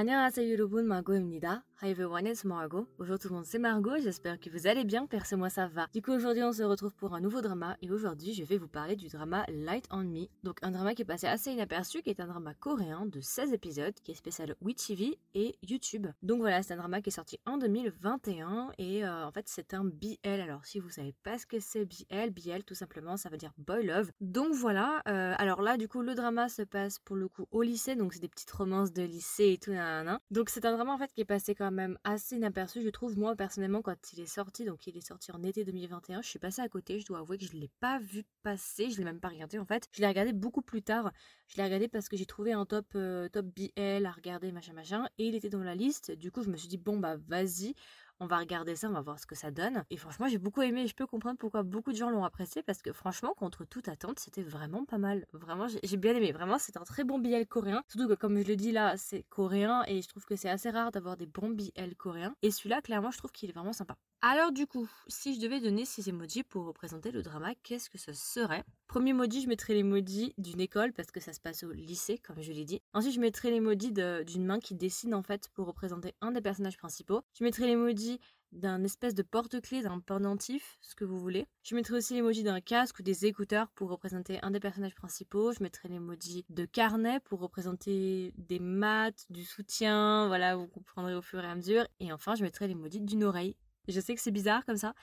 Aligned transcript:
안녕하세요 0.00 0.52
여러분, 0.52 0.84
Margot입니다. 0.84 1.64
Hi 1.80 1.90
everyone, 1.90 2.26
it's 2.26 2.42
Margot. 2.42 2.88
Bonjour 2.98 3.20
tout 3.20 3.28
le 3.28 3.36
monde, 3.36 3.44
c'est 3.44 3.60
Margot, 3.60 3.98
j'espère 4.02 4.40
que 4.40 4.50
vous 4.50 4.66
allez 4.66 4.82
bien, 4.82 5.06
perso 5.06 5.36
moi 5.36 5.48
ça 5.48 5.68
va. 5.68 5.86
Du 5.94 6.02
coup 6.02 6.10
aujourd'hui 6.10 6.42
on 6.42 6.52
se 6.52 6.64
retrouve 6.64 6.92
pour 6.92 7.14
un 7.14 7.20
nouveau 7.20 7.40
drama 7.40 7.76
et 7.82 7.92
aujourd'hui 7.92 8.34
je 8.34 8.42
vais 8.42 8.58
vous 8.58 8.66
parler 8.66 8.96
du 8.96 9.06
drama 9.06 9.44
Light 9.46 9.86
on 9.92 10.02
Me. 10.02 10.26
Donc 10.42 10.58
un 10.62 10.72
drama 10.72 10.96
qui 10.96 11.02
est 11.02 11.04
passé 11.04 11.28
assez 11.28 11.52
inaperçu, 11.52 12.02
qui 12.02 12.10
est 12.10 12.18
un 12.18 12.26
drama 12.26 12.52
coréen 12.54 13.06
de 13.06 13.20
16 13.20 13.52
épisodes, 13.52 13.94
qui 14.02 14.10
est 14.10 14.16
spécial 14.16 14.56
WeTV 14.60 15.20
et 15.34 15.56
YouTube. 15.62 16.08
Donc 16.20 16.40
voilà, 16.40 16.64
c'est 16.64 16.74
un 16.74 16.78
drama 16.78 17.00
qui 17.00 17.10
est 17.10 17.12
sorti 17.12 17.38
en 17.46 17.58
2021 17.58 18.72
et 18.78 19.04
euh, 19.04 19.24
en 19.24 19.30
fait 19.30 19.46
c'est 19.46 19.72
un 19.72 19.84
BL. 19.84 20.40
Alors 20.40 20.66
si 20.66 20.80
vous 20.80 20.90
savez 20.90 21.14
pas 21.22 21.38
ce 21.38 21.46
que 21.46 21.60
c'est 21.60 21.84
BL, 21.84 22.30
BL 22.30 22.64
tout 22.64 22.74
simplement 22.74 23.16
ça 23.16 23.28
veut 23.28 23.36
dire 23.36 23.52
Boy 23.56 23.86
Love. 23.86 24.10
Donc 24.20 24.52
voilà, 24.52 25.00
euh, 25.06 25.32
alors 25.38 25.62
là 25.62 25.76
du 25.76 25.86
coup 25.86 26.02
le 26.02 26.16
drama 26.16 26.48
se 26.48 26.62
passe 26.62 26.98
pour 26.98 27.14
le 27.14 27.28
coup 27.28 27.46
au 27.52 27.62
lycée, 27.62 27.94
donc 27.94 28.14
c'est 28.14 28.20
des 28.20 28.28
petites 28.28 28.50
romances 28.50 28.92
de 28.92 29.04
lycée 29.04 29.52
et 29.52 29.58
tout. 29.58 29.70
Donc 30.32 30.50
c'est 30.50 30.64
un 30.64 30.72
drama 30.72 30.92
en 30.92 30.98
fait 30.98 31.12
qui 31.12 31.20
est 31.20 31.24
passé 31.24 31.54
quand 31.54 31.67
même 31.70 31.98
assez 32.04 32.36
inaperçu, 32.36 32.82
je 32.82 32.88
trouve, 32.88 33.18
moi 33.18 33.36
personnellement, 33.36 33.82
quand 33.82 34.12
il 34.12 34.20
est 34.20 34.26
sorti, 34.26 34.64
donc 34.64 34.86
il 34.86 34.96
est 34.96 35.06
sorti 35.06 35.32
en 35.32 35.42
été 35.42 35.64
2021, 35.64 36.22
je 36.22 36.28
suis 36.28 36.38
passée 36.38 36.62
à 36.62 36.68
côté, 36.68 37.00
je 37.00 37.06
dois 37.06 37.18
avouer 37.18 37.38
que 37.38 37.44
je 37.44 37.54
ne 37.54 37.60
l'ai 37.60 37.70
pas 37.80 37.98
vu 37.98 38.24
passer, 38.42 38.90
je 38.90 38.98
l'ai 38.98 39.04
même 39.04 39.20
pas 39.20 39.28
regardé 39.28 39.58
en 39.58 39.64
fait. 39.64 39.88
Je 39.92 40.00
l'ai 40.00 40.08
regardé 40.08 40.32
beaucoup 40.32 40.62
plus 40.62 40.82
tard, 40.82 41.12
je 41.48 41.56
l'ai 41.56 41.64
regardé 41.64 41.88
parce 41.88 42.08
que 42.08 42.16
j'ai 42.16 42.26
trouvé 42.26 42.52
un 42.52 42.66
top, 42.66 42.86
euh, 42.94 43.28
top 43.28 43.46
BL 43.46 44.06
à 44.06 44.10
regarder, 44.10 44.52
machin 44.52 44.72
machin, 44.72 45.06
et 45.18 45.26
il 45.26 45.34
était 45.34 45.50
dans 45.50 45.62
la 45.62 45.74
liste, 45.74 46.12
du 46.12 46.30
coup 46.30 46.42
je 46.42 46.50
me 46.50 46.56
suis 46.56 46.68
dit, 46.68 46.78
bon 46.78 46.98
bah 46.98 47.16
vas-y, 47.28 47.74
on 48.20 48.26
va 48.26 48.38
regarder 48.38 48.76
ça, 48.76 48.88
on 48.88 48.92
va 48.92 49.00
voir 49.00 49.18
ce 49.18 49.26
que 49.26 49.34
ça 49.34 49.50
donne. 49.50 49.84
Et 49.90 49.96
franchement, 49.96 50.28
j'ai 50.28 50.38
beaucoup 50.38 50.62
aimé. 50.62 50.86
Je 50.86 50.94
peux 50.94 51.06
comprendre 51.06 51.38
pourquoi 51.38 51.62
beaucoup 51.62 51.92
de 51.92 51.96
gens 51.96 52.10
l'ont 52.10 52.24
apprécié 52.24 52.62
parce 52.62 52.82
que 52.82 52.92
franchement, 52.92 53.34
contre 53.34 53.64
toute 53.64 53.88
attente, 53.88 54.18
c'était 54.18 54.42
vraiment 54.42 54.84
pas 54.84 54.98
mal. 54.98 55.26
Vraiment, 55.32 55.66
j'ai 55.68 55.96
bien 55.96 56.14
aimé. 56.14 56.32
Vraiment, 56.32 56.58
c'est 56.58 56.76
un 56.76 56.84
très 56.84 57.04
bon 57.04 57.18
BL 57.18 57.46
coréen. 57.46 57.82
Surtout 57.88 58.08
que, 58.08 58.14
comme 58.14 58.38
je 58.40 58.48
le 58.48 58.56
dis 58.56 58.72
là, 58.72 58.96
c'est 58.96 59.24
coréen 59.28 59.84
et 59.86 60.02
je 60.02 60.08
trouve 60.08 60.24
que 60.24 60.36
c'est 60.36 60.50
assez 60.50 60.70
rare 60.70 60.90
d'avoir 60.90 61.16
des 61.16 61.26
bons 61.26 61.50
BL 61.50 61.94
coréens. 61.96 62.34
Et 62.42 62.50
celui-là, 62.50 62.82
clairement, 62.82 63.10
je 63.10 63.18
trouve 63.18 63.32
qu'il 63.32 63.50
est 63.50 63.52
vraiment 63.52 63.72
sympa. 63.72 63.96
Alors, 64.20 64.50
du 64.50 64.66
coup, 64.66 64.90
si 65.06 65.36
je 65.36 65.40
devais 65.40 65.60
donner 65.60 65.84
ces 65.84 66.08
emojis 66.08 66.42
pour 66.42 66.64
représenter 66.66 67.12
le 67.12 67.22
drama, 67.22 67.54
qu'est-ce 67.62 67.88
que 67.88 67.98
ce 67.98 68.12
serait? 68.12 68.64
Premier 68.88 69.10
emoji, 69.10 69.42
je 69.42 69.48
mettrais 69.48 69.74
l'emoji 69.74 70.34
d'une 70.38 70.60
école 70.60 70.92
parce 70.92 71.12
que 71.12 71.20
ça 71.20 71.32
se 71.32 71.38
passe 71.38 71.62
au 71.62 71.70
lycée, 71.70 72.18
comme 72.18 72.42
je 72.42 72.50
l'ai 72.50 72.64
dit. 72.64 72.82
Ensuite, 72.94 73.14
je 73.14 73.20
mettrais 73.20 73.52
l'emoji 73.52 73.92
d'une 73.92 74.44
main 74.44 74.58
qui 74.58 74.74
dessine 74.74 75.14
en 75.14 75.22
fait 75.22 75.48
pour 75.54 75.68
représenter 75.68 76.14
un 76.20 76.32
des 76.32 76.40
personnages 76.40 76.76
principaux. 76.76 77.22
Je 77.38 77.44
mettrais 77.44 77.68
l'emoji 77.68 78.18
d'un 78.50 78.82
espèce 78.82 79.14
de 79.14 79.22
porte-clés, 79.22 79.82
d'un 79.82 80.00
pendentif, 80.00 80.78
ce 80.80 80.96
que 80.96 81.04
vous 81.04 81.20
voulez. 81.20 81.46
Je 81.62 81.76
mettrai 81.76 81.94
aussi 81.94 82.14
l'emoji 82.14 82.42
d'un 82.42 82.60
casque 82.60 82.98
ou 82.98 83.02
des 83.04 83.24
écouteurs 83.24 83.70
pour 83.70 83.88
représenter 83.88 84.40
un 84.42 84.50
des 84.50 84.58
personnages 84.58 84.96
principaux. 84.96 85.52
Je 85.52 85.62
mettrai 85.62 85.88
l'emoji 85.88 86.44
de 86.48 86.64
carnet 86.64 87.20
pour 87.20 87.38
représenter 87.38 88.32
des 88.36 88.58
maths, 88.58 89.26
du 89.30 89.44
soutien, 89.44 90.26
voilà, 90.26 90.56
vous 90.56 90.66
comprendrez 90.66 91.14
au 91.14 91.22
fur 91.22 91.44
et 91.44 91.46
à 91.46 91.54
mesure. 91.54 91.86
Et 92.00 92.12
enfin, 92.12 92.34
je 92.34 92.42
mettrai 92.42 92.66
l'emoji 92.66 93.00
d'une 93.00 93.22
oreille. 93.22 93.54
Je 93.88 94.00
sais 94.00 94.14
que 94.14 94.20
c'est 94.20 94.30
bizarre 94.30 94.64
comme 94.64 94.76
ça, 94.76 94.94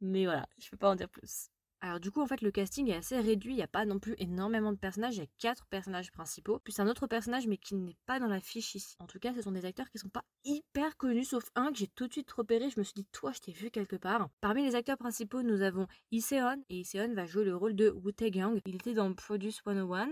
mais 0.00 0.24
voilà, 0.24 0.46
je 0.58 0.68
peux 0.68 0.76
pas 0.76 0.90
en 0.90 0.96
dire 0.96 1.08
plus. 1.08 1.48
Alors 1.84 1.98
du 1.98 2.12
coup, 2.12 2.20
en 2.20 2.28
fait, 2.28 2.42
le 2.42 2.52
casting 2.52 2.88
est 2.88 2.96
assez 2.96 3.18
réduit. 3.18 3.54
Il 3.54 3.56
n'y 3.56 3.62
a 3.62 3.66
pas 3.68 3.84
non 3.84 3.98
plus 3.98 4.14
énormément 4.18 4.72
de 4.72 4.78
personnages. 4.78 5.16
Il 5.16 5.20
y 5.20 5.24
a 5.24 5.30
quatre 5.38 5.66
personnages 5.66 6.12
principaux, 6.12 6.60
plus 6.60 6.78
un 6.78 6.86
autre 6.86 7.08
personnage, 7.08 7.48
mais 7.48 7.56
qui 7.56 7.74
n'est 7.74 7.96
pas 8.06 8.20
dans 8.20 8.28
la 8.28 8.38
fiche 8.38 8.76
ici. 8.76 8.94
En 9.00 9.08
tout 9.08 9.18
cas, 9.18 9.34
ce 9.34 9.42
sont 9.42 9.50
des 9.50 9.64
acteurs 9.64 9.90
qui 9.90 9.98
sont 9.98 10.08
pas 10.08 10.24
hyper 10.44 10.96
connus, 10.96 11.24
sauf 11.24 11.50
un 11.56 11.72
que 11.72 11.78
j'ai 11.78 11.88
tout 11.88 12.06
de 12.06 12.12
suite 12.12 12.30
repéré. 12.30 12.70
Je 12.70 12.78
me 12.78 12.84
suis 12.84 12.94
dit, 12.94 13.04
toi, 13.10 13.32
je 13.32 13.40
t'ai 13.40 13.50
vu 13.50 13.72
quelque 13.72 13.96
part. 13.96 14.28
Parmi 14.40 14.62
les 14.62 14.76
acteurs 14.76 14.96
principaux, 14.96 15.42
nous 15.42 15.62
avons 15.62 15.88
Iseon. 16.12 16.62
Et 16.68 16.82
Iseon 16.82 17.14
va 17.14 17.26
jouer 17.26 17.44
le 17.44 17.56
rôle 17.56 17.74
de 17.74 17.90
Woo 17.90 18.12
Tae-kyung. 18.12 18.60
Il 18.64 18.76
était 18.76 18.94
dans 18.94 19.12
Produce 19.12 19.60
101. 19.64 20.08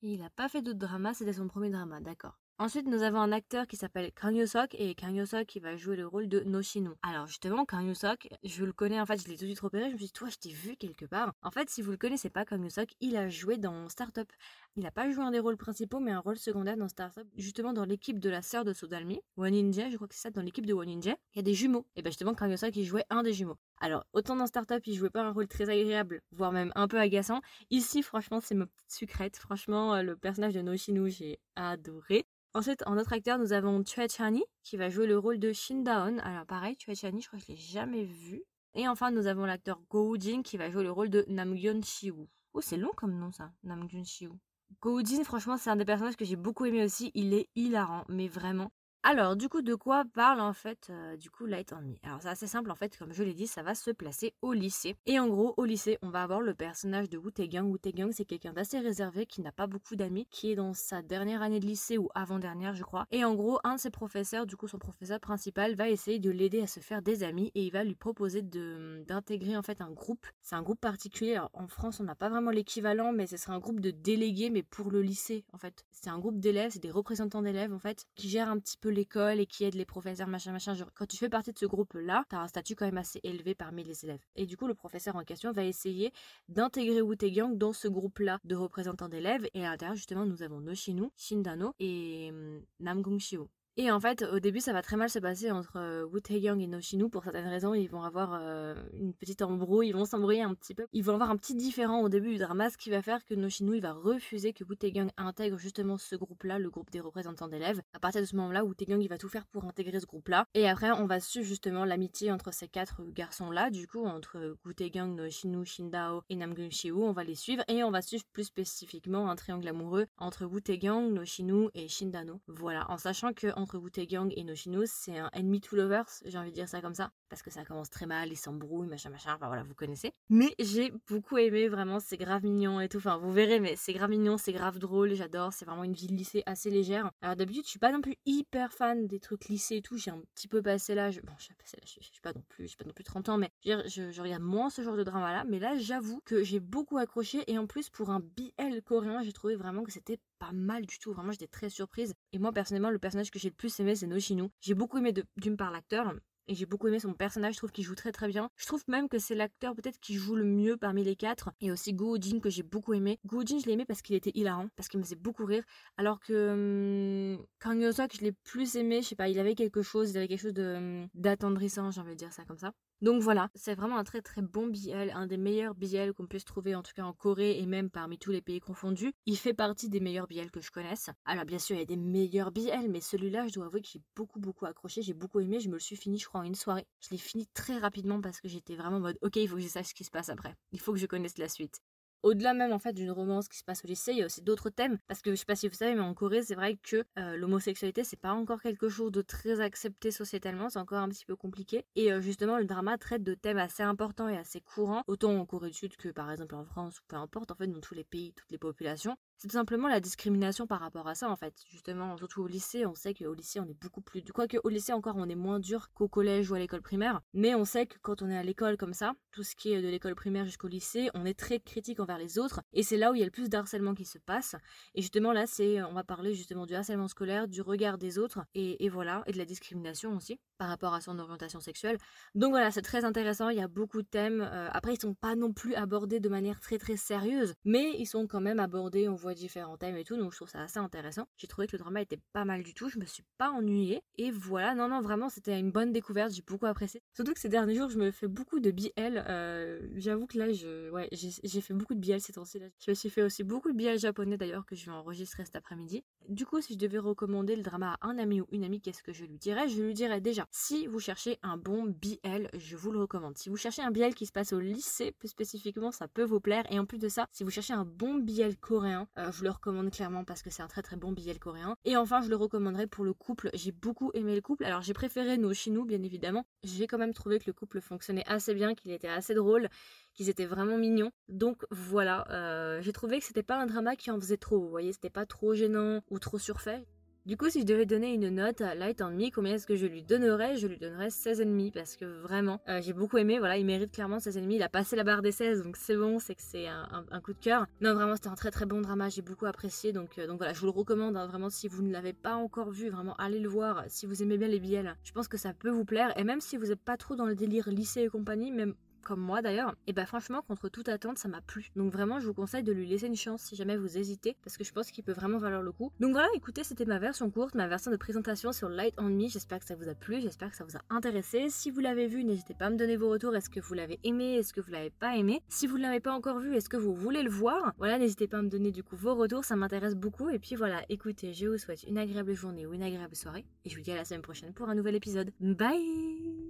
il 0.00 0.20
n'a 0.20 0.30
pas 0.30 0.48
fait 0.48 0.62
d'autres 0.62 0.78
dramas, 0.78 1.12
c'était 1.12 1.34
son 1.34 1.48
premier 1.48 1.68
drama, 1.68 2.00
d'accord. 2.00 2.38
Ensuite, 2.60 2.86
nous 2.86 3.02
avons 3.02 3.20
un 3.20 3.32
acteur 3.32 3.66
qui 3.66 3.76
s'appelle 3.76 4.12
Kang 4.12 4.36
Yo-sok 4.36 4.74
et 4.74 4.94
Kang 4.94 5.14
Yo-sok 5.14 5.46
qui 5.46 5.60
va 5.60 5.78
jouer 5.78 5.96
le 5.96 6.06
rôle 6.06 6.28
de 6.28 6.40
Noshino. 6.40 6.94
Alors 7.00 7.26
justement, 7.26 7.64
Kang 7.64 7.86
Yo-sok, 7.86 8.28
je 8.44 8.66
le 8.66 8.74
connais 8.74 9.00
en 9.00 9.06
fait, 9.06 9.16
je 9.16 9.28
l'ai 9.28 9.36
tout 9.36 9.44
de 9.44 9.46
suite 9.46 9.60
repéré, 9.60 9.86
je 9.86 9.92
me 9.92 9.96
suis 9.96 10.08
dit, 10.08 10.12
toi, 10.12 10.28
je 10.28 10.36
t'ai 10.36 10.50
vu 10.50 10.76
quelque 10.76 11.06
part. 11.06 11.32
En 11.40 11.50
fait, 11.50 11.70
si 11.70 11.80
vous 11.80 11.90
le 11.90 11.96
connaissez 11.96 12.28
pas, 12.28 12.44
Kang 12.44 12.62
Yo-sok, 12.62 12.90
il 13.00 13.16
a 13.16 13.30
joué 13.30 13.56
dans 13.56 13.88
Startup. 13.88 14.30
Il 14.76 14.82
n'a 14.82 14.90
pas 14.90 15.10
joué 15.10 15.24
un 15.24 15.30
des 15.30 15.38
rôles 15.38 15.56
principaux, 15.56 16.00
mais 16.00 16.10
un 16.10 16.18
rôle 16.18 16.36
secondaire 16.36 16.76
dans 16.76 16.88
Startup, 16.88 17.26
justement 17.34 17.72
dans 17.72 17.86
l'équipe 17.86 18.18
de 18.18 18.28
la 18.28 18.42
sœur 18.42 18.66
de 18.66 18.74
Sodalmi, 18.74 19.22
One 19.38 19.52
Ninja, 19.52 19.88
je 19.88 19.96
crois 19.96 20.06
que 20.06 20.14
c'est 20.14 20.20
ça, 20.20 20.30
dans 20.30 20.42
l'équipe 20.42 20.66
de 20.66 20.74
One 20.74 20.88
Ninja, 20.88 21.16
il 21.32 21.38
y 21.38 21.40
a 21.40 21.42
des 21.42 21.54
jumeaux. 21.54 21.86
Et 21.96 22.02
ben 22.02 22.10
justement, 22.10 22.34
Kang 22.34 22.50
Yo-sok, 22.50 22.76
il 22.76 22.84
jouait 22.84 23.06
un 23.08 23.22
des 23.22 23.32
jumeaux. 23.32 23.56
Alors, 23.80 24.04
autant 24.12 24.36
dans 24.36 24.46
Startup, 24.46 24.86
il 24.86 24.94
jouait 24.94 25.08
pas 25.08 25.22
un 25.22 25.32
rôle 25.32 25.48
très 25.48 25.70
agréable, 25.70 26.20
voire 26.32 26.52
même 26.52 26.70
un 26.74 26.86
peu 26.86 26.98
agaçant. 26.98 27.40
Ici, 27.70 28.02
franchement, 28.02 28.40
c'est 28.40 28.54
ma 28.54 28.66
petite 28.66 28.92
sucrète. 28.92 29.38
Franchino, 29.38 29.94
euh, 29.94 30.02
le 30.02 30.16
personnage 30.16 30.52
de 30.52 30.60
Noshino, 30.60 31.08
j'ai 31.08 31.40
adoré. 31.56 32.26
Ensuite, 32.52 32.82
en 32.86 32.98
autre 32.98 33.14
acteur, 33.14 33.38
nous 33.38 33.54
avons 33.54 33.82
Chue 33.84 34.08
Chani 34.08 34.44
qui 34.64 34.76
va 34.76 34.90
jouer 34.90 35.06
le 35.06 35.18
rôle 35.18 35.38
de 35.38 35.52
Shin 35.52 35.82
Daon. 35.82 36.18
Alors 36.18 36.44
pareil, 36.44 36.76
Chue 36.78 36.94
Chani, 36.94 37.22
je 37.22 37.28
crois 37.28 37.38
que 37.38 37.44
je 37.46 37.52
l'ai 37.52 37.56
jamais 37.56 38.04
vu. 38.04 38.42
Et 38.74 38.86
enfin, 38.86 39.10
nous 39.10 39.26
avons 39.26 39.46
l'acteur 39.46 39.80
Go 39.88 40.16
Jin 40.18 40.42
qui 40.42 40.56
va 40.56 40.70
jouer 40.70 40.82
le 40.82 40.92
rôle 40.92 41.10
de 41.10 41.24
Namgyun 41.28 41.80
Shiwoo. 41.82 42.28
Oh, 42.52 42.60
c'est 42.60 42.76
long 42.76 42.90
comme 42.96 43.18
nom 43.18 43.32
ça, 43.32 43.52
Namgyun 43.62 44.04
Shiwoo. 44.04 44.38
Go 44.80 45.00
Jin, 45.02 45.24
franchement, 45.24 45.56
c'est 45.56 45.70
un 45.70 45.76
des 45.76 45.84
personnages 45.84 46.16
que 46.16 46.24
j'ai 46.24 46.36
beaucoup 46.36 46.66
aimé 46.66 46.84
aussi. 46.84 47.12
Il 47.14 47.34
est 47.34 47.48
hilarant, 47.54 48.04
mais 48.08 48.28
vraiment. 48.28 48.72
Alors, 49.02 49.34
du 49.34 49.48
coup, 49.48 49.62
de 49.62 49.74
quoi 49.74 50.04
parle 50.04 50.40
en 50.40 50.52
fait, 50.52 50.92
du 51.18 51.30
coup, 51.30 51.46
Light 51.46 51.72
on 51.72 51.80
Me 51.80 51.94
Alors, 52.02 52.20
c'est 52.20 52.28
assez 52.28 52.46
simple 52.46 52.70
en 52.70 52.74
fait, 52.74 52.98
comme 52.98 53.14
je 53.14 53.22
l'ai 53.22 53.32
dit, 53.32 53.46
ça 53.46 53.62
va 53.62 53.74
se 53.74 53.90
placer 53.90 54.34
au 54.42 54.52
lycée. 54.52 54.94
Et 55.06 55.18
en 55.18 55.26
gros, 55.26 55.54
au 55.56 55.64
lycée, 55.64 55.96
on 56.02 56.10
va 56.10 56.22
avoir 56.22 56.42
le 56.42 56.52
personnage 56.52 57.08
de 57.08 57.16
Woo 57.16 57.30
Tae-kyung. 57.30 57.70
Woo 57.70 57.78
Tae-kyung, 57.78 58.12
c'est 58.12 58.26
quelqu'un 58.26 58.52
d'assez 58.52 58.78
réservé, 58.78 59.24
qui 59.24 59.40
n'a 59.40 59.52
pas 59.52 59.66
beaucoup 59.66 59.96
d'amis, 59.96 60.26
qui 60.30 60.52
est 60.52 60.54
dans 60.54 60.74
sa 60.74 61.00
dernière 61.00 61.40
année 61.40 61.60
de 61.60 61.66
lycée 61.66 61.96
ou 61.96 62.10
avant-dernière, 62.14 62.74
je 62.74 62.82
crois. 62.82 63.06
Et 63.10 63.24
en 63.24 63.34
gros, 63.34 63.58
un 63.64 63.76
de 63.76 63.80
ses 63.80 63.88
professeurs, 63.88 64.44
du 64.44 64.56
coup, 64.56 64.68
son 64.68 64.78
professeur 64.78 65.18
principal, 65.18 65.76
va 65.76 65.88
essayer 65.88 66.18
de 66.18 66.30
l'aider 66.30 66.60
à 66.60 66.66
se 66.66 66.80
faire 66.80 67.00
des 67.00 67.22
amis 67.22 67.50
et 67.54 67.64
il 67.64 67.72
va 67.72 67.84
lui 67.84 67.94
proposer 67.94 68.42
de 68.42 69.02
d'intégrer 69.08 69.56
en 69.56 69.62
fait 69.62 69.80
un 69.80 69.90
groupe. 69.90 70.26
C'est 70.42 70.56
un 70.56 70.62
groupe 70.62 70.80
particulier. 70.80 71.36
Alors, 71.36 71.50
en 71.54 71.68
France, 71.68 72.00
on 72.00 72.04
n'a 72.04 72.14
pas 72.14 72.28
vraiment 72.28 72.50
l'équivalent, 72.50 73.12
mais 73.12 73.26
ce 73.26 73.38
sera 73.38 73.54
un 73.54 73.60
groupe 73.60 73.80
de 73.80 73.92
délégués, 73.92 74.50
mais 74.50 74.62
pour 74.62 74.90
le 74.90 75.00
lycée, 75.00 75.46
en 75.54 75.58
fait. 75.58 75.86
C'est 75.90 76.10
un 76.10 76.18
groupe 76.18 76.38
d'élèves, 76.38 76.72
c'est 76.72 76.82
des 76.82 76.90
représentants 76.90 77.40
d'élèves, 77.40 77.72
en 77.72 77.78
fait, 77.78 78.06
qui 78.14 78.28
gèrent 78.28 78.50
un 78.50 78.58
petit 78.58 78.76
peu 78.76 78.89
l'école 78.90 79.40
et 79.40 79.46
qui 79.46 79.64
aide 79.64 79.74
les 79.74 79.84
professeurs, 79.84 80.28
machin, 80.28 80.52
machin. 80.52 80.74
quand 80.94 81.06
tu 81.06 81.16
fais 81.16 81.28
partie 81.28 81.52
de 81.52 81.58
ce 81.58 81.66
groupe-là, 81.66 82.24
tu 82.28 82.36
as 82.36 82.40
un 82.40 82.48
statut 82.48 82.74
quand 82.74 82.84
même 82.84 82.98
assez 82.98 83.20
élevé 83.22 83.54
parmi 83.54 83.84
les 83.84 84.04
élèves. 84.04 84.20
Et 84.36 84.46
du 84.46 84.56
coup, 84.56 84.66
le 84.66 84.74
professeur 84.74 85.16
en 85.16 85.24
question 85.24 85.52
va 85.52 85.64
essayer 85.64 86.12
d'intégrer 86.48 87.02
Wu 87.02 87.16
Tae-gyang 87.16 87.56
dans 87.56 87.72
ce 87.72 87.88
groupe-là 87.88 88.38
de 88.44 88.54
représentants 88.54 89.08
d'élèves. 89.08 89.48
Et 89.54 89.64
à 89.64 89.70
l'intérieur, 89.70 89.96
justement, 89.96 90.26
nous 90.26 90.42
avons 90.42 90.60
Noshinu, 90.60 91.10
Shindano 91.16 91.74
et 91.78 92.28
hum, 92.30 92.62
Nam 92.80 93.02
Gong-shio. 93.02 93.48
Et 93.82 93.90
en 93.90 93.98
fait, 93.98 94.22
au 94.30 94.40
début, 94.40 94.60
ça 94.60 94.74
va 94.74 94.82
très 94.82 94.98
mal 94.98 95.08
se 95.08 95.18
passer 95.18 95.50
entre 95.50 95.76
euh, 95.76 96.04
Wu 96.04 96.20
Tae-young 96.20 96.60
et 96.60 96.66
Noshinu. 96.66 97.08
Pour 97.08 97.24
certaines 97.24 97.48
raisons, 97.48 97.72
ils 97.72 97.88
vont 97.88 98.02
avoir 98.02 98.38
euh, 98.38 98.74
une 98.92 99.14
petite 99.14 99.40
embrouille, 99.40 99.88
ils 99.88 99.94
vont 99.94 100.04
s'embrouiller 100.04 100.42
un 100.42 100.52
petit 100.52 100.74
peu. 100.74 100.86
Ils 100.92 101.02
vont 101.02 101.14
avoir 101.14 101.30
un 101.30 101.38
petit 101.38 101.54
différent 101.54 102.02
au 102.02 102.10
début 102.10 102.32
du 102.32 102.36
drama, 102.36 102.68
ce 102.68 102.76
qui 102.76 102.90
va 102.90 103.00
faire 103.00 103.24
que 103.24 103.32
Noshinu, 103.32 103.76
il 103.76 103.80
va 103.80 103.94
refuser 103.94 104.52
que 104.52 104.64
Wu 104.64 104.76
Tae-young 104.76 105.08
intègre 105.16 105.56
justement 105.56 105.96
ce 105.96 106.14
groupe-là, 106.14 106.58
le 106.58 106.68
groupe 106.68 106.90
des 106.90 107.00
représentants 107.00 107.48
d'élèves. 107.48 107.80
À 107.94 107.98
partir 107.98 108.20
de 108.20 108.26
ce 108.26 108.36
moment-là, 108.36 108.66
Wu 108.66 108.74
Tae-young, 108.74 109.02
il 109.02 109.08
va 109.08 109.16
tout 109.16 109.30
faire 109.30 109.46
pour 109.46 109.64
intégrer 109.64 109.98
ce 109.98 110.04
groupe-là. 110.04 110.44
Et 110.52 110.68
après, 110.68 110.90
on 110.90 111.06
va 111.06 111.18
suivre 111.18 111.46
justement 111.46 111.86
l'amitié 111.86 112.30
entre 112.30 112.52
ces 112.52 112.68
quatre 112.68 113.02
garçons-là, 113.02 113.70
du 113.70 113.86
coup, 113.86 114.04
entre 114.04 114.58
Wu 114.66 114.74
Tae-young, 114.74 115.16
Noshinu, 115.16 115.64
Shindao 115.64 116.20
et 116.28 116.36
Namgun 116.36 116.68
Shiwoo. 116.68 117.04
On 117.04 117.12
va 117.12 117.24
les 117.24 117.34
suivre 117.34 117.64
et 117.66 117.82
on 117.82 117.90
va 117.90 118.02
suivre 118.02 118.24
plus 118.34 118.44
spécifiquement 118.44 119.30
un 119.30 119.36
triangle 119.36 119.68
amoureux 119.68 120.04
entre 120.18 120.44
Wu 120.44 120.60
Tae-young, 120.60 121.14
Noshinu 121.14 121.70
et 121.72 121.88
Shindano. 121.88 122.42
Voilà, 122.46 122.84
en 122.90 122.98
sachant 122.98 123.32
que 123.32 123.46
entre 123.58 123.69
Wu 123.78 123.90
Tae-young 123.90 124.32
et 124.36 124.44
Noshino, 124.44 124.82
c'est 124.86 125.18
un 125.18 125.30
enemy 125.32 125.60
to 125.60 125.76
lovers, 125.76 126.06
j'ai 126.24 126.38
envie 126.38 126.50
de 126.50 126.54
dire 126.54 126.68
ça 126.68 126.80
comme 126.80 126.94
ça, 126.94 127.10
parce 127.28 127.42
que 127.42 127.50
ça 127.50 127.64
commence 127.64 127.90
très 127.90 128.06
mal, 128.06 128.30
ils 128.30 128.36
s'embrouillent, 128.36 128.88
machin, 128.88 129.10
machin, 129.10 129.34
enfin 129.34 129.46
voilà, 129.46 129.62
vous 129.62 129.74
connaissez. 129.74 130.12
Mais 130.28 130.54
j'ai 130.58 130.92
beaucoup 131.08 131.38
aimé, 131.38 131.68
vraiment, 131.68 132.00
c'est 132.00 132.16
grave 132.16 132.44
mignon 132.44 132.80
et 132.80 132.88
tout, 132.88 132.98
enfin 132.98 133.18
vous 133.18 133.32
verrez, 133.32 133.60
mais 133.60 133.76
c'est 133.76 133.92
grave 133.92 134.10
mignon, 134.10 134.36
c'est 134.38 134.52
grave 134.52 134.78
drôle, 134.78 135.14
j'adore, 135.14 135.52
c'est 135.52 135.64
vraiment 135.64 135.84
une 135.84 135.94
vie 135.94 136.06
de 136.06 136.14
lycée 136.14 136.42
assez 136.46 136.70
légère. 136.70 137.10
Alors 137.22 137.36
d'habitude, 137.36 137.64
je 137.64 137.70
suis 137.70 137.78
pas 137.78 137.92
non 137.92 138.00
plus 138.00 138.16
hyper 138.26 138.72
fan 138.72 139.06
des 139.06 139.20
trucs 139.20 139.46
lycée 139.48 139.76
et 139.76 139.82
tout, 139.82 139.96
j'ai 139.96 140.10
un 140.10 140.22
petit 140.34 140.48
peu 140.48 140.62
passé 140.62 140.94
l'âge, 140.94 141.20
bon, 141.22 141.32
suis 141.38 141.54
passé 141.54 141.76
l'âge, 141.80 141.98
je 142.00 142.06
suis 142.06 142.20
pas 142.20 142.32
non 142.32 142.42
plus, 142.48 142.68
suis 142.68 142.76
pas 142.76 142.84
non 142.84 142.92
plus 142.92 143.04
30 143.04 143.28
ans, 143.28 143.38
mais 143.38 143.50
je, 143.64 143.86
je, 143.88 144.10
je 144.10 144.22
regarde 144.22 144.42
moins 144.42 144.70
ce 144.70 144.82
genre 144.82 144.96
de 144.96 145.04
drama 145.04 145.32
là, 145.32 145.44
mais 145.44 145.58
là, 145.58 145.76
j'avoue 145.76 146.20
que 146.24 146.42
j'ai 146.42 146.60
beaucoup 146.60 146.98
accroché, 146.98 147.42
et 147.50 147.58
en 147.58 147.66
plus, 147.66 147.90
pour 147.90 148.10
un 148.10 148.20
BL 148.20 148.82
coréen, 148.82 149.22
j'ai 149.22 149.32
trouvé 149.32 149.56
vraiment 149.56 149.82
que 149.82 149.92
c'était 149.92 150.18
pas 150.40 150.50
mal 150.52 150.86
du 150.86 150.98
tout, 150.98 151.12
vraiment, 151.12 151.30
j'étais 151.30 151.46
très 151.46 151.70
surprise. 151.70 152.14
Et 152.32 152.40
moi, 152.40 152.50
personnellement, 152.50 152.90
le 152.90 152.98
personnage 152.98 153.30
que 153.30 153.38
j'ai 153.38 153.50
le 153.50 153.54
plus 153.54 153.78
aimé, 153.78 153.94
c'est 153.94 154.08
Noshino. 154.08 154.50
J'ai 154.60 154.74
beaucoup 154.74 154.98
aimé 154.98 155.14
d'une 155.36 155.56
part 155.56 155.70
l'acteur, 155.70 156.12
et 156.50 156.54
j'ai 156.56 156.66
beaucoup 156.66 156.88
aimé 156.88 156.98
son 156.98 157.14
personnage, 157.14 157.52
je 157.52 157.58
trouve 157.58 157.70
qu'il 157.70 157.84
joue 157.84 157.94
très 157.94 158.10
très 158.10 158.26
bien. 158.26 158.50
Je 158.56 158.66
trouve 158.66 158.82
même 158.88 159.08
que 159.08 159.20
c'est 159.20 159.36
l'acteur 159.36 159.72
peut-être 159.76 160.00
qui 160.00 160.14
joue 160.14 160.34
le 160.34 160.42
mieux 160.42 160.76
parmi 160.76 161.04
les 161.04 161.14
quatre. 161.14 161.52
Et 161.60 161.70
aussi 161.70 161.92
Go 161.92 162.16
Jin 162.20 162.40
que 162.40 162.50
j'ai 162.50 162.64
beaucoup 162.64 162.92
aimé. 162.92 163.20
Go 163.24 163.44
Jin 163.46 163.60
je 163.60 163.66
l'ai 163.66 163.74
aimé 163.74 163.84
parce 163.84 164.02
qu'il 164.02 164.16
était 164.16 164.32
hilarant, 164.34 164.66
parce 164.74 164.88
qu'il 164.88 164.98
me 164.98 165.04
faisait 165.04 165.14
beaucoup 165.14 165.44
rire, 165.44 165.62
alors 165.96 166.18
que 166.18 167.36
hum, 167.36 167.46
Kang 167.60 167.80
Yo 167.80 167.92
je 167.92 168.20
l'ai 168.22 168.32
plus 168.32 168.74
aimé, 168.74 169.00
je 169.00 169.08
sais 169.08 169.14
pas, 169.14 169.28
il 169.28 169.38
avait 169.38 169.54
quelque 169.54 169.82
chose, 169.82 170.10
il 170.10 170.16
avait 170.16 170.26
quelque 170.26 170.40
chose 170.40 170.58
hum, 170.58 171.06
d'attendrissant, 171.14 171.92
j'ai 171.92 172.00
envie 172.00 172.10
de 172.10 172.16
dire 172.16 172.32
ça 172.32 172.44
comme 172.44 172.58
ça. 172.58 172.72
Donc 173.02 173.22
voilà, 173.22 173.48
c'est 173.54 173.74
vraiment 173.74 173.96
un 173.96 174.04
très 174.04 174.20
très 174.20 174.42
bon 174.42 174.66
BL, 174.66 175.10
un 175.14 175.26
des 175.26 175.38
meilleurs 175.38 175.74
BL 175.74 176.12
qu'on 176.12 176.26
puisse 176.26 176.44
trouver 176.44 176.74
en 176.74 176.82
tout 176.82 176.92
cas 176.94 177.04
en 177.04 177.14
Corée 177.14 177.58
et 177.58 177.64
même 177.64 177.88
parmi 177.88 178.18
tous 178.18 178.30
les 178.30 178.42
pays 178.42 178.60
confondus. 178.60 179.12
Il 179.24 179.38
fait 179.38 179.54
partie 179.54 179.88
des 179.88 180.00
meilleurs 180.00 180.26
BL 180.26 180.50
que 180.50 180.60
je 180.60 180.70
connaisse. 180.70 181.08
Alors 181.24 181.46
bien 181.46 181.58
sûr, 181.58 181.76
il 181.76 181.78
y 181.78 181.82
a 181.82 181.86
des 181.86 181.96
meilleurs 181.96 182.52
BL, 182.52 182.90
mais 182.90 183.00
celui-là, 183.00 183.46
je 183.48 183.54
dois 183.54 183.66
avouer 183.66 183.80
que 183.80 183.88
j'ai 183.90 184.02
beaucoup 184.14 184.38
beaucoup 184.38 184.66
accroché, 184.66 185.00
j'ai 185.00 185.14
beaucoup 185.14 185.40
aimé, 185.40 185.60
je 185.60 185.68
me 185.68 185.74
le 185.74 185.80
suis 185.80 185.96
fini 185.96 186.18
je 186.18 186.26
crois 186.26 186.40
en 186.40 186.44
une 186.44 186.54
soirée. 186.54 186.86
Je 187.00 187.08
l'ai 187.10 187.18
fini 187.18 187.46
très 187.54 187.78
rapidement 187.78 188.20
parce 188.20 188.40
que 188.40 188.48
j'étais 188.48 188.76
vraiment 188.76 188.98
en 188.98 189.00
mode 189.00 189.18
OK, 189.22 189.36
il 189.36 189.48
faut 189.48 189.56
que 189.56 189.62
je 189.62 189.68
sache 189.68 189.86
ce 189.88 189.94
qui 189.94 190.04
se 190.04 190.10
passe 190.10 190.28
après. 190.28 190.54
Il 190.72 190.80
faut 190.80 190.92
que 190.92 190.98
je 190.98 191.06
connaisse 191.06 191.38
la 191.38 191.48
suite. 191.48 191.80
Au-delà 192.22 192.54
même 192.54 192.72
en 192.72 192.78
fait 192.78 192.92
d'une 192.92 193.10
romance 193.10 193.48
qui 193.48 193.58
se 193.58 193.64
passe 193.64 193.84
au 193.84 193.88
lycée, 193.88 194.12
il 194.12 194.18
y 194.18 194.22
a 194.22 194.26
aussi 194.26 194.42
d'autres 194.42 194.70
thèmes. 194.70 194.98
Parce 195.08 195.22
que 195.22 195.30
je 195.30 195.36
sais 195.36 195.44
pas 195.44 195.56
si 195.56 195.68
vous 195.68 195.74
savez 195.74 195.94
mais 195.94 196.00
en 196.00 196.14
Corée 196.14 196.42
c'est 196.42 196.54
vrai 196.54 196.76
que 196.76 197.04
euh, 197.18 197.36
l'homosexualité 197.36 198.04
c'est 198.04 198.20
pas 198.20 198.32
encore 198.32 198.60
quelque 198.60 198.88
chose 198.88 199.12
de 199.12 199.22
très 199.22 199.60
accepté 199.60 200.10
sociétalement, 200.10 200.68
c'est 200.68 200.78
encore 200.78 200.98
un 200.98 201.08
petit 201.08 201.24
peu 201.24 201.36
compliqué. 201.36 201.84
Et 201.96 202.12
euh, 202.12 202.20
justement 202.20 202.58
le 202.58 202.64
drama 202.64 202.98
traite 202.98 203.22
de 203.22 203.34
thèmes 203.34 203.58
assez 203.58 203.82
importants 203.82 204.28
et 204.28 204.36
assez 204.36 204.60
courants. 204.60 205.02
Autant 205.06 205.38
en 205.38 205.46
Corée 205.46 205.70
du 205.70 205.76
Sud 205.76 205.96
que 205.96 206.08
par 206.08 206.30
exemple 206.30 206.54
en 206.54 206.64
France 206.64 206.98
ou 207.00 207.02
peu 207.08 207.16
importe 207.16 207.50
en 207.50 207.54
fait 207.54 207.66
dans 207.66 207.80
tous 207.80 207.94
les 207.94 208.04
pays, 208.04 208.32
toutes 208.34 208.50
les 208.50 208.58
populations 208.58 209.16
c'est 209.40 209.48
tout 209.48 209.56
simplement 209.56 209.88
la 209.88 210.00
discrimination 210.00 210.66
par 210.66 210.80
rapport 210.80 211.08
à 211.08 211.14
ça 211.14 211.30
en 211.30 211.36
fait. 211.36 211.54
Justement, 211.70 212.14
surtout 212.18 212.42
au 212.42 212.46
lycée, 212.46 212.84
on 212.84 212.94
sait 212.94 213.14
qu'au 213.14 213.32
lycée 213.32 213.58
on 213.58 213.64
est 213.64 213.80
beaucoup 213.80 214.02
plus. 214.02 214.22
Quoique 214.22 214.58
au 214.62 214.68
lycée 214.68 214.92
encore 214.92 215.16
on 215.16 215.30
est 215.30 215.34
moins 215.34 215.58
dur 215.58 215.88
qu'au 215.94 216.08
collège 216.08 216.50
ou 216.50 216.56
à 216.56 216.58
l'école 216.58 216.82
primaire. 216.82 217.22
Mais 217.32 217.54
on 217.54 217.64
sait 217.64 217.86
que 217.86 217.96
quand 218.02 218.20
on 218.20 218.28
est 218.28 218.36
à 218.36 218.42
l'école 218.42 218.76
comme 218.76 218.92
ça, 218.92 219.14
tout 219.32 219.42
ce 219.42 219.56
qui 219.56 219.72
est 219.72 219.80
de 219.80 219.88
l'école 219.88 220.14
primaire 220.14 220.44
jusqu'au 220.44 220.68
lycée, 220.68 221.08
on 221.14 221.24
est 221.24 221.38
très 221.38 221.58
critique 221.58 222.00
envers 222.00 222.18
les 222.18 222.38
autres. 222.38 222.60
Et 222.74 222.82
c'est 222.82 222.98
là 222.98 223.12
où 223.12 223.14
il 223.14 223.20
y 223.20 223.22
a 223.22 223.24
le 223.24 223.30
plus 223.30 223.48
d'harcèlement 223.48 223.94
qui 223.94 224.04
se 224.04 224.18
passe. 224.18 224.56
Et 224.94 225.00
justement 225.00 225.32
là, 225.32 225.46
c'est, 225.46 225.82
on 225.84 225.94
va 225.94 226.04
parler 226.04 226.34
justement 226.34 226.66
du 226.66 226.74
harcèlement 226.74 227.08
scolaire, 227.08 227.48
du 227.48 227.62
regard 227.62 227.96
des 227.96 228.18
autres, 228.18 228.40
et, 228.54 228.90
voilà, 228.90 229.22
et 229.26 229.32
de 229.32 229.38
la 229.38 229.46
discrimination 229.46 230.14
aussi 230.14 230.38
par 230.58 230.68
rapport 230.68 230.92
à 230.92 231.00
son 231.00 231.18
orientation 231.18 231.60
sexuelle. 231.60 231.96
Donc 232.34 232.50
voilà, 232.50 232.70
c'est 232.70 232.82
très 232.82 233.06
intéressant, 233.06 233.48
il 233.48 233.56
y 233.56 233.62
a 233.62 233.68
beaucoup 233.68 234.02
de 234.02 234.06
thèmes. 234.06 234.42
Euh, 234.42 234.68
après, 234.72 234.92
ils 234.92 235.00
sont 235.00 235.14
pas 235.14 235.34
non 235.34 235.54
plus 235.54 235.74
abordés 235.74 236.20
de 236.20 236.28
manière 236.28 236.60
très 236.60 236.76
très 236.76 236.98
sérieuse, 236.98 237.54
mais 237.64 237.94
ils 237.98 238.04
sont 238.04 238.26
quand 238.26 238.42
même 238.42 238.60
abordés, 238.60 239.08
on 239.08 239.14
voit 239.14 239.29
différents 239.34 239.76
thèmes 239.76 239.96
et 239.96 240.04
tout, 240.04 240.16
donc 240.16 240.32
je 240.32 240.36
trouve 240.36 240.48
ça 240.48 240.62
assez 240.62 240.78
intéressant. 240.78 241.26
J'ai 241.36 241.46
trouvé 241.46 241.66
que 241.66 241.72
le 241.72 241.78
drama 241.78 242.00
était 242.02 242.20
pas 242.32 242.44
mal 242.44 242.62
du 242.62 242.74
tout, 242.74 242.88
je 242.88 242.98
me 242.98 243.04
suis 243.06 243.24
pas 243.38 243.50
ennuyée. 243.50 244.02
Et 244.16 244.30
voilà, 244.30 244.74
non, 244.74 244.88
non, 244.88 245.00
vraiment, 245.00 245.28
c'était 245.28 245.58
une 245.58 245.70
bonne 245.70 245.92
découverte, 245.92 246.32
j'ai 246.32 246.42
beaucoup 246.42 246.66
apprécié. 246.66 247.02
Surtout 247.14 247.32
que 247.32 247.40
ces 247.40 247.48
derniers 247.48 247.74
jours, 247.74 247.88
je 247.90 247.98
me 247.98 248.10
fais 248.10 248.28
beaucoup 248.28 248.60
de 248.60 248.70
BL. 248.70 249.24
Euh, 249.28 249.80
J'avoue 249.96 250.26
que 250.26 250.38
là, 250.38 250.52
je, 250.52 250.90
ouais, 250.90 251.08
j'ai 251.12 251.60
fait 251.60 251.74
beaucoup 251.74 251.94
de 251.94 252.00
BL 252.00 252.20
ces 252.20 252.32
temps-ci. 252.32 252.60
Je 252.78 252.90
me 252.90 252.94
suis 252.94 253.10
fait 253.10 253.22
aussi 253.22 253.44
beaucoup 253.44 253.72
de 253.72 253.76
BL 253.76 253.98
japonais 253.98 254.36
d'ailleurs 254.36 254.66
que 254.66 254.74
je 254.74 254.86
vais 254.86 254.92
enregistrer 254.92 255.44
cet 255.44 255.56
après-midi. 255.56 256.04
Du 256.28 256.46
coup, 256.46 256.60
si 256.60 256.74
je 256.74 256.78
devais 256.78 256.98
recommander 256.98 257.56
le 257.56 257.62
drama 257.62 257.96
à 258.00 258.08
un 258.08 258.18
ami 258.18 258.40
ou 258.40 258.46
une 258.52 258.64
amie, 258.64 258.80
qu'est-ce 258.80 259.02
que 259.02 259.12
je 259.12 259.24
lui 259.24 259.38
dirais? 259.38 259.68
Je 259.68 259.82
lui 259.82 259.94
dirais 259.94 260.20
déjà, 260.20 260.46
si 260.50 260.86
vous 260.86 261.00
cherchez 261.00 261.38
un 261.42 261.56
bon 261.56 261.84
BL, 261.84 262.48
je 262.54 262.76
vous 262.76 262.92
le 262.92 263.00
recommande. 263.00 263.36
Si 263.38 263.48
vous 263.48 263.56
cherchez 263.56 263.82
un 263.82 263.90
BL 263.90 264.14
qui 264.14 264.26
se 264.26 264.32
passe 264.32 264.52
au 264.52 264.60
lycée, 264.60 265.12
plus 265.12 265.28
spécifiquement, 265.28 265.90
ça 265.90 266.08
peut 266.08 266.24
vous 266.24 266.40
plaire. 266.40 266.64
Et 266.70 266.78
en 266.78 266.86
plus 266.86 266.98
de 266.98 267.08
ça, 267.08 267.26
si 267.32 267.44
vous 267.44 267.50
cherchez 267.50 267.72
un 267.72 267.84
bon 267.84 268.14
BL 268.14 268.56
coréen, 268.60 269.08
euh, 269.20 269.32
je 269.32 269.44
le 269.44 269.50
recommande 269.50 269.90
clairement 269.90 270.24
parce 270.24 270.42
que 270.42 270.50
c'est 270.50 270.62
un 270.62 270.68
très 270.68 270.82
très 270.82 270.96
bon 270.96 271.12
BL 271.12 271.38
coréen. 271.38 271.76
Et 271.84 271.96
enfin, 271.96 272.22
je 272.22 272.28
le 272.28 272.36
recommanderais 272.36 272.86
pour 272.86 273.04
le 273.04 273.12
couple. 273.12 273.50
J'ai 273.54 273.72
beaucoup 273.72 274.10
aimé 274.14 274.34
le 274.34 274.40
couple. 274.40 274.64
Alors, 274.64 274.82
j'ai 274.82 274.94
préféré 274.94 275.36
nos 275.36 275.52
Chinou, 275.52 275.84
bien 275.84 276.02
évidemment. 276.02 276.44
J'ai 276.64 276.86
quand 276.86 276.98
même 276.98 277.14
trouvé 277.14 277.38
que 277.38 277.44
le 277.46 277.52
couple 277.52 277.80
fonctionnait 277.80 278.24
assez 278.26 278.54
bien, 278.54 278.74
qu'il 278.74 278.90
était 278.90 279.08
assez 279.08 279.34
drôle 279.34 279.68
qu'ils 280.14 280.28
étaient 280.28 280.46
vraiment 280.46 280.76
mignons. 280.76 281.12
Donc 281.28 281.64
voilà, 281.70 282.26
euh, 282.30 282.80
j'ai 282.82 282.92
trouvé 282.92 283.18
que 283.18 283.24
c'était 283.24 283.42
pas 283.42 283.56
un 283.56 283.66
drama 283.66 283.96
qui 283.96 284.10
en 284.10 284.18
faisait 284.18 284.36
trop. 284.36 284.60
Vous 284.60 284.68
voyez, 284.68 284.92
c'était 284.92 285.10
pas 285.10 285.26
trop 285.26 285.54
gênant 285.54 286.00
ou 286.10 286.18
trop 286.18 286.38
surfait. 286.38 286.84
Du 287.26 287.36
coup, 287.36 287.50
si 287.50 287.60
je 287.60 287.66
devais 287.66 287.84
donner 287.84 288.14
une 288.14 288.30
note 288.30 288.62
à 288.62 288.74
Light 288.74 289.02
on 289.02 289.10
Me, 289.10 289.30
combien 289.30 289.54
est-ce 289.54 289.66
que 289.66 289.76
je 289.76 289.84
lui 289.84 290.02
donnerais? 290.02 290.56
Je 290.56 290.66
lui 290.66 290.78
donnerais 290.78 291.08
16,5 291.08 291.70
parce 291.70 291.94
que 291.96 292.06
vraiment, 292.06 292.62
euh, 292.66 292.80
j'ai 292.80 292.94
beaucoup 292.94 293.18
aimé. 293.18 293.38
Voilà, 293.38 293.58
il 293.58 293.66
mérite 293.66 293.92
clairement 293.92 294.16
16,5. 294.16 294.50
Il 294.50 294.62
a 294.62 294.70
passé 294.70 294.96
la 294.96 295.04
barre 295.04 295.20
des 295.20 295.30
16, 295.30 295.62
donc 295.62 295.76
c'est 295.76 295.96
bon, 295.96 296.18
c'est 296.18 296.34
que 296.34 296.40
c'est 296.42 296.66
un, 296.66 297.20
coup 297.20 297.34
de 297.34 297.38
cœur. 297.38 297.66
Non, 297.82 297.92
vraiment, 297.92 298.14
c'était 298.14 298.28
un 298.28 298.36
très 298.36 298.50
très 298.50 298.64
bon 298.64 298.80
drama. 298.80 299.10
J'ai 299.10 299.20
beaucoup 299.20 299.44
apprécié. 299.44 299.92
Donc, 299.92 300.18
euh, 300.18 300.26
donc 300.26 300.38
voilà, 300.38 300.54
je 300.54 300.60
vous 300.60 300.66
le 300.66 300.72
recommande. 300.72 301.14
Hein, 301.14 301.26
vraiment, 301.26 301.50
si 301.50 301.68
vous 301.68 301.82
ne 301.82 301.92
l'avez 301.92 302.14
pas 302.14 302.36
encore 302.36 302.70
vu, 302.70 302.88
vraiment, 302.88 303.14
allez 303.16 303.38
le 303.38 303.50
voir. 303.50 303.84
Si 303.88 304.06
vous 304.06 304.22
aimez 304.22 304.38
bien 304.38 304.48
les 304.48 304.58
BL, 304.58 304.96
je 305.04 305.12
pense 305.12 305.28
que 305.28 305.36
ça 305.36 305.52
peut 305.52 305.70
vous 305.70 305.84
plaire. 305.84 306.18
Et 306.18 306.24
même 306.24 306.40
si 306.40 306.56
vous 306.56 306.68
n'êtes 306.68 306.80
pas 306.80 306.96
trop 306.96 307.16
dans 307.16 307.26
le 307.26 307.34
délire 307.34 307.68
lycée 307.68 308.00
et 308.00 308.08
compagnie, 308.08 308.50
même 308.50 308.74
comme 309.02 309.20
moi 309.20 309.42
d'ailleurs, 309.42 309.74
et 309.86 309.92
bah 309.92 310.06
franchement 310.06 310.42
contre 310.42 310.68
toute 310.68 310.88
attente 310.88 311.18
ça 311.18 311.28
m'a 311.28 311.40
plu. 311.40 311.70
Donc 311.76 311.92
vraiment 311.92 312.20
je 312.20 312.26
vous 312.26 312.34
conseille 312.34 312.62
de 312.62 312.72
lui 312.72 312.86
laisser 312.86 313.06
une 313.06 313.16
chance 313.16 313.42
si 313.42 313.56
jamais 313.56 313.76
vous 313.76 313.98
hésitez 313.98 314.36
parce 314.42 314.56
que 314.56 314.64
je 314.64 314.72
pense 314.72 314.90
qu'il 314.90 315.04
peut 315.04 315.12
vraiment 315.12 315.38
valoir 315.38 315.62
le 315.62 315.72
coup. 315.72 315.92
Donc 316.00 316.12
voilà 316.12 316.28
écoutez 316.34 316.64
c'était 316.64 316.84
ma 316.84 316.98
version 316.98 317.30
courte, 317.30 317.54
ma 317.54 317.68
version 317.68 317.90
de 317.90 317.96
présentation 317.96 318.52
sur 318.52 318.68
Light 318.68 318.94
on 318.98 319.08
Me, 319.08 319.28
j'espère 319.28 319.58
que 319.58 319.66
ça 319.66 319.74
vous 319.74 319.88
a 319.88 319.94
plu, 319.94 320.20
j'espère 320.20 320.50
que 320.50 320.56
ça 320.56 320.64
vous 320.64 320.76
a 320.76 320.80
intéressé. 320.90 321.48
Si 321.50 321.70
vous 321.70 321.80
l'avez 321.80 322.06
vu 322.06 322.24
n'hésitez 322.24 322.54
pas 322.54 322.66
à 322.66 322.70
me 322.70 322.76
donner 322.76 322.96
vos 322.96 323.10
retours, 323.10 323.34
est-ce 323.34 323.50
que 323.50 323.60
vous 323.60 323.74
l'avez 323.74 323.98
aimé, 324.04 324.34
est-ce 324.34 324.52
que 324.52 324.60
vous 324.60 324.70
l'avez 324.70 324.90
pas 324.90 325.16
aimé? 325.16 325.42
Si 325.48 325.66
vous 325.66 325.78
ne 325.78 325.82
l'avez 325.82 326.00
pas 326.00 326.12
encore 326.12 326.38
vu, 326.40 326.54
est-ce 326.54 326.68
que 326.68 326.76
vous 326.76 326.94
voulez 326.94 327.22
le 327.22 327.30
voir? 327.30 327.72
Voilà 327.78 327.98
n'hésitez 327.98 328.28
pas 328.28 328.38
à 328.38 328.42
me 328.42 328.48
donner 328.48 328.70
du 328.70 328.82
coup 328.82 328.96
vos 328.96 329.14
retours, 329.14 329.44
ça 329.44 329.56
m'intéresse 329.56 329.94
beaucoup. 329.94 330.28
Et 330.28 330.38
puis 330.38 330.56
voilà 330.56 330.82
écoutez 330.88 331.32
je 331.32 331.46
vous 331.46 331.58
souhaite 331.58 331.82
une 331.84 331.98
agréable 331.98 332.34
journée 332.34 332.66
ou 332.66 332.74
une 332.74 332.82
agréable 332.82 333.16
soirée 333.16 333.44
et 333.64 333.70
je 333.70 333.76
vous 333.76 333.82
dis 333.82 333.92
à 333.92 333.96
la 333.96 334.04
semaine 334.04 334.22
prochaine 334.22 334.52
pour 334.52 334.68
un 334.68 334.74
nouvel 334.74 334.94
épisode. 334.94 335.32
Bye 335.40 336.49